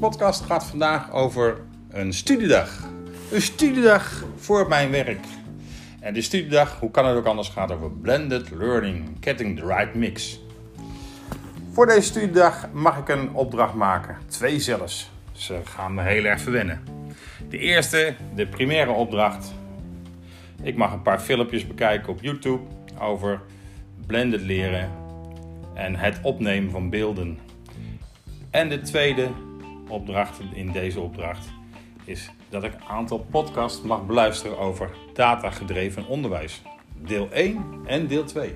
podcast 0.00 0.44
gaat 0.44 0.64
vandaag 0.64 1.12
over 1.12 1.60
een 1.90 2.12
studiedag. 2.12 2.88
Een 3.32 3.42
studiedag 3.42 4.24
voor 4.36 4.68
mijn 4.68 4.90
werk. 4.90 5.24
En 6.00 6.14
de 6.14 6.22
studiedag, 6.22 6.78
hoe 6.78 6.90
kan 6.90 7.06
het 7.06 7.16
ook 7.16 7.24
anders, 7.24 7.48
gaat 7.48 7.72
over 7.72 7.90
blended 7.90 8.50
learning, 8.50 9.16
getting 9.20 9.58
the 9.58 9.66
right 9.66 9.94
mix. 9.94 10.40
Voor 11.72 11.86
deze 11.86 12.00
studiedag 12.00 12.68
mag 12.72 12.98
ik 12.98 13.08
een 13.08 13.34
opdracht 13.34 13.74
maken. 13.74 14.16
Twee 14.26 14.60
zelfs. 14.60 15.10
Ze 15.32 15.60
gaan 15.64 15.94
me 15.94 16.02
heel 16.02 16.24
erg 16.24 16.40
verwennen. 16.40 16.80
De 17.48 17.58
eerste, 17.58 18.14
de 18.34 18.46
primaire 18.46 18.90
opdracht. 18.90 19.52
Ik 20.62 20.76
mag 20.76 20.92
een 20.92 21.02
paar 21.02 21.20
filmpjes 21.20 21.66
bekijken 21.66 22.08
op 22.08 22.22
YouTube 22.22 22.62
over 22.98 23.40
blended 24.06 24.40
leren 24.40 24.90
en 25.74 25.96
het 25.96 26.18
opnemen 26.22 26.70
van 26.70 26.90
beelden. 26.90 27.38
En 28.50 28.68
de 28.68 28.80
tweede 28.80 29.28
opdracht 29.90 30.40
in 30.52 30.72
deze 30.72 31.00
opdracht 31.00 31.48
is 32.04 32.30
dat 32.48 32.64
ik 32.64 32.74
een 32.74 32.88
aantal 32.88 33.18
podcasts 33.30 33.82
mag 33.82 34.06
beluisteren 34.06 34.58
over 34.58 34.90
datagedreven 35.14 36.06
onderwijs. 36.06 36.62
Deel 36.94 37.28
1 37.30 37.64
en 37.86 38.06
deel 38.06 38.24
2. 38.24 38.54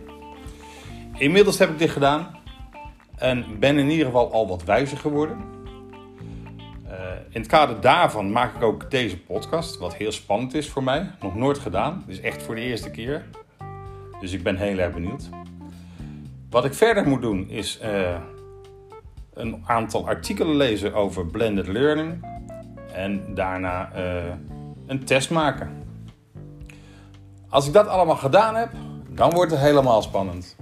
Inmiddels 1.17 1.59
heb 1.59 1.71
ik 1.71 1.79
dit 1.79 1.91
gedaan 1.91 2.39
en 3.17 3.59
ben 3.59 3.79
in 3.79 3.91
ieder 3.91 4.07
geval 4.07 4.33
al 4.33 4.49
wat 4.49 4.65
wijzer 4.65 4.99
geworden. 4.99 5.39
Uh, 6.87 6.93
in 7.31 7.41
het 7.41 7.47
kader 7.47 7.81
daarvan 7.81 8.33
maak 8.33 8.55
ik 8.55 8.63
ook 8.63 8.91
deze 8.91 9.19
podcast, 9.19 9.79
wat 9.79 9.95
heel 9.95 10.13
spannend 10.13 10.55
is 10.55 10.69
voor 10.69 10.83
mij. 10.83 11.11
Nog 11.21 11.35
nooit 11.35 11.59
gedaan, 11.59 12.05
dus 12.07 12.21
echt 12.21 12.43
voor 12.43 12.55
de 12.55 12.61
eerste 12.61 12.91
keer. 12.91 13.25
Dus 14.21 14.33
ik 14.33 14.43
ben 14.43 14.57
heel 14.57 14.79
erg 14.79 14.93
benieuwd. 14.93 15.29
Wat 16.51 16.65
ik 16.65 16.75
verder 16.75 17.09
moet 17.09 17.23
doen 17.23 17.49
is 17.49 17.81
uh, 17.83 18.17
een 19.35 19.63
aantal 19.67 20.07
artikelen 20.07 20.57
lezen 20.57 20.95
over 20.95 21.27
blended 21.27 21.67
learning 21.67 22.25
en 22.93 23.35
daarna 23.35 23.91
uh, 23.97 24.23
een 24.87 25.05
test 25.05 25.31
maken. 25.31 25.71
Als 27.49 27.67
ik 27.67 27.73
dat 27.73 27.87
allemaal 27.87 28.17
gedaan 28.17 28.55
heb, 28.55 28.71
dan 29.09 29.31
wordt 29.31 29.51
het 29.51 29.61
helemaal 29.61 30.03
spannend. 30.03 30.57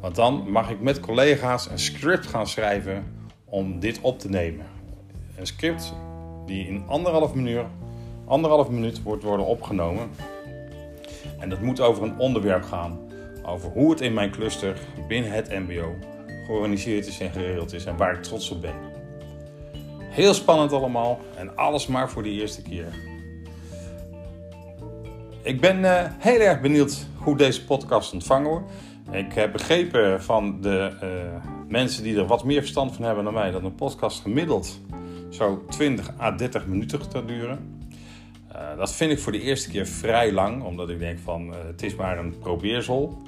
Want 0.00 0.14
dan 0.14 0.50
mag 0.50 0.70
ik 0.70 0.80
met 0.80 1.00
collega's 1.00 1.70
een 1.70 1.78
script 1.78 2.26
gaan 2.26 2.46
schrijven 2.46 3.04
om 3.44 3.80
dit 3.80 4.00
op 4.00 4.18
te 4.18 4.28
nemen. 4.28 4.66
Een 5.36 5.46
script 5.46 5.92
die 6.46 6.66
in 6.66 6.84
anderhalf 6.88 7.34
minuut, 7.34 7.64
anderhalf 8.24 8.68
minuut 8.68 9.02
wordt 9.02 9.22
worden 9.22 9.46
opgenomen. 9.46 10.10
En 11.38 11.48
dat 11.48 11.60
moet 11.60 11.80
over 11.80 12.02
een 12.02 12.18
onderwerp 12.18 12.64
gaan. 12.64 12.98
Over 13.44 13.70
hoe 13.70 13.90
het 13.90 14.00
in 14.00 14.14
mijn 14.14 14.30
cluster 14.30 14.78
binnen 15.08 15.30
het 15.30 15.50
MBO 15.50 15.94
georganiseerd 16.46 17.06
is 17.06 17.20
en 17.20 17.32
geregeld 17.32 17.72
is 17.72 17.84
en 17.84 17.96
waar 17.96 18.14
ik 18.14 18.22
trots 18.22 18.50
op 18.50 18.60
ben. 18.60 18.74
Heel 19.98 20.34
spannend 20.34 20.72
allemaal 20.72 21.20
en 21.36 21.56
alles 21.56 21.86
maar 21.86 22.10
voor 22.10 22.22
de 22.22 22.30
eerste 22.30 22.62
keer. 22.62 22.94
Ik 25.42 25.60
ben 25.60 25.78
uh, 25.78 26.02
heel 26.18 26.40
erg 26.40 26.60
benieuwd 26.60 27.06
hoe 27.16 27.36
deze 27.36 27.64
podcast 27.64 28.12
ontvangen 28.12 28.50
wordt. 28.50 28.70
Ik 29.10 29.32
heb 29.32 29.52
begrepen 29.52 30.22
van 30.22 30.60
de 30.60 30.92
uh, 31.02 31.50
mensen 31.68 32.02
die 32.02 32.16
er 32.16 32.26
wat 32.26 32.44
meer 32.44 32.60
verstand 32.60 32.94
van 32.94 33.04
hebben 33.04 33.24
dan 33.24 33.34
mij 33.34 33.50
dat 33.50 33.62
een 33.62 33.74
podcast 33.74 34.22
gemiddeld 34.22 34.80
zo 35.30 35.64
20 35.68 36.20
à 36.20 36.36
30 36.36 36.66
minuten 36.66 37.00
gaat 37.00 37.28
duren. 37.28 37.80
Uh, 38.52 38.76
dat 38.76 38.92
vind 38.92 39.12
ik 39.12 39.18
voor 39.18 39.32
de 39.32 39.40
eerste 39.40 39.70
keer 39.70 39.86
vrij 39.86 40.32
lang, 40.32 40.62
omdat 40.62 40.88
ik 40.88 40.98
denk 40.98 41.18
van 41.18 41.54
het 41.66 41.82
is 41.82 41.94
maar 41.94 42.18
een 42.18 42.38
probeersel. 42.38 43.22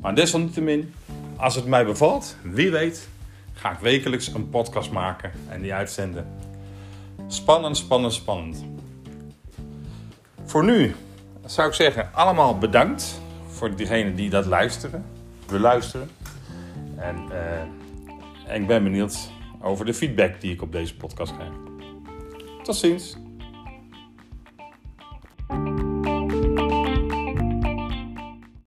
Maar 0.00 0.14
desalniettemin, 0.14 0.92
als 1.40 1.54
het 1.54 1.66
mij 1.66 1.84
bevalt, 1.84 2.36
wie 2.42 2.70
weet, 2.70 3.08
ga 3.52 3.72
ik 3.72 3.78
wekelijks 3.78 4.34
een 4.34 4.48
podcast 4.48 4.90
maken 4.90 5.32
en 5.48 5.62
die 5.62 5.74
uitzenden. 5.74 6.26
Spannend, 7.26 7.76
spannend, 7.76 8.12
spannend. 8.12 8.64
Voor 10.44 10.64
nu 10.64 10.94
zou 11.46 11.68
ik 11.68 11.74
zeggen, 11.74 12.14
allemaal 12.14 12.58
bedankt 12.58 13.20
voor 13.46 13.74
diegenen 13.76 14.14
die 14.14 14.30
dat 14.30 14.46
luisteren, 14.46 15.04
beluisteren. 15.46 16.10
En 16.96 17.16
uh, 18.48 18.54
ik 18.56 18.66
ben 18.66 18.82
benieuwd 18.82 19.30
over 19.62 19.84
de 19.84 19.94
feedback 19.94 20.40
die 20.40 20.52
ik 20.52 20.62
op 20.62 20.72
deze 20.72 20.96
podcast 20.96 21.34
krijg. 21.34 21.52
Tot 22.62 22.76
ziens. 22.76 23.16